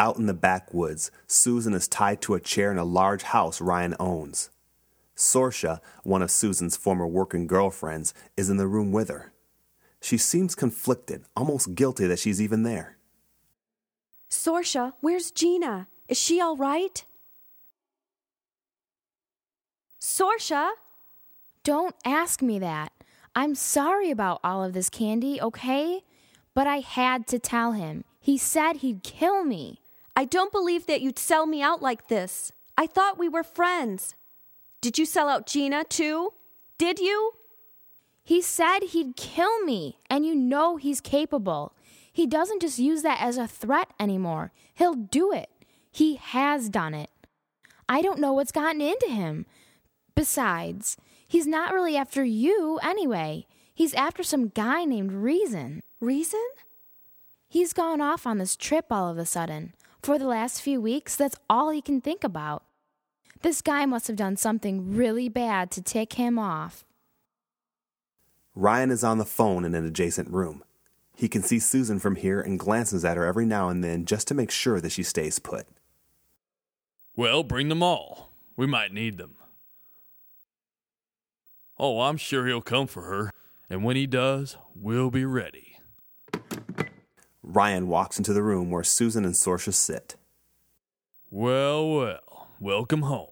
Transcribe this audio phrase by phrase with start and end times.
[0.00, 3.94] Out in the backwoods, Susan is tied to a chair in a large house Ryan
[4.00, 4.48] owns.
[5.14, 9.34] Sorsha, one of Susan's former working girlfriends, is in the room with her.
[10.00, 12.96] She seems conflicted, almost guilty that she's even there.
[14.30, 15.86] Sorsha, where's Gina?
[16.08, 17.04] Is she all right?
[20.00, 20.70] Sorsha?
[21.62, 22.90] Don't ask me that.
[23.36, 26.04] I'm sorry about all of this candy, okay?
[26.54, 28.04] But I had to tell him.
[28.18, 29.79] He said he'd kill me.
[30.20, 32.52] I don't believe that you'd sell me out like this.
[32.76, 34.14] I thought we were friends.
[34.82, 36.34] Did you sell out Gina, too?
[36.76, 37.32] Did you?
[38.22, 41.72] He said he'd kill me, and you know he's capable.
[42.12, 44.52] He doesn't just use that as a threat anymore.
[44.74, 45.48] He'll do it.
[45.90, 47.08] He has done it.
[47.88, 49.46] I don't know what's gotten into him.
[50.14, 53.46] Besides, he's not really after you anyway.
[53.72, 55.80] He's after some guy named Rezin.
[55.98, 56.50] Rezin?
[57.48, 59.72] He's gone off on this trip all of a sudden.
[60.02, 62.62] For the last few weeks, that's all he can think about.
[63.42, 66.84] This guy must have done something really bad to tick him off.
[68.54, 70.64] Ryan is on the phone in an adjacent room.
[71.16, 74.26] He can see Susan from here and glances at her every now and then just
[74.28, 75.66] to make sure that she stays put.
[77.14, 78.32] Well, bring them all.
[78.56, 79.34] We might need them.
[81.78, 83.32] Oh, I'm sure he'll come for her,
[83.68, 85.69] and when he does, we'll be ready.
[87.42, 90.16] Ryan walks into the room where Susan and Sorsha sit.
[91.30, 93.28] Well, well, welcome home.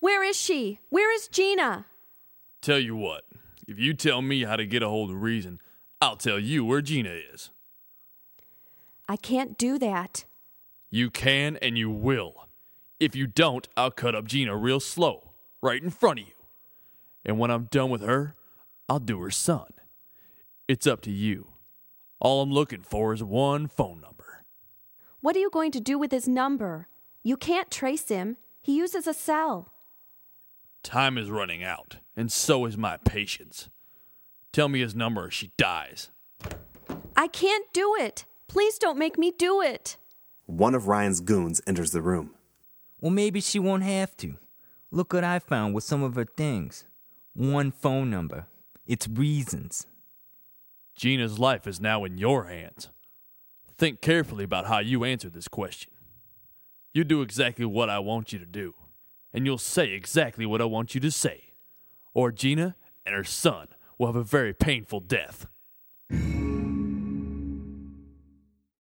[0.00, 0.80] Where is she?
[0.90, 1.86] Where is Gina?
[2.60, 3.24] Tell you what,
[3.66, 5.60] if you tell me how to get a hold of Rezin,
[6.00, 7.50] I'll tell you where Gina is.
[9.08, 10.24] I can't do that.
[10.90, 12.46] You can and you will.
[13.00, 15.30] If you don't, I'll cut up Gina real slow,
[15.62, 16.34] right in front of you.
[17.24, 18.34] And when I'm done with her,
[18.88, 19.66] I'll do her son.
[20.66, 21.48] It's up to you.
[22.20, 24.44] All I'm looking for is one phone number.
[25.20, 26.88] What are you going to do with his number?
[27.22, 28.36] You can't trace him.
[28.60, 29.72] He uses a cell.
[30.82, 33.68] Time is running out, and so is my patience.
[34.52, 36.10] Tell me his number or she dies.
[37.16, 38.24] I can't do it.
[38.48, 39.96] Please don't make me do it.
[40.46, 42.30] One of Ryan's goons enters the room.
[43.00, 44.36] Well, maybe she won't have to.
[44.90, 46.84] Look what I found with some of her things.
[47.34, 48.46] One phone number.
[48.86, 49.86] It's Rezin's.
[50.98, 52.90] Gina's life is now in your hands.
[53.76, 55.92] Think carefully about how you answer this question.
[56.92, 58.74] You do exactly what I want you to do,
[59.32, 61.52] and you'll say exactly what I want you to say,
[62.14, 62.74] or Gina
[63.06, 65.46] and her son will have a very painful death.